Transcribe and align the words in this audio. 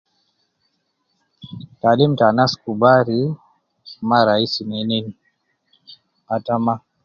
Taalim 1.79 2.11
ta 2.19 2.25
anas 2.31 2.53
kubar 2.63 3.07
ma 4.07 4.19
raisi 4.27 4.61
nena 4.69 4.95
in, 4.99 5.07
ata 6.35 6.55
ma 6.65 6.73